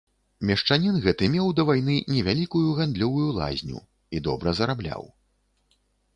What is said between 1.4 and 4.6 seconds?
да вайны невялікую гандлёвую лазню і добра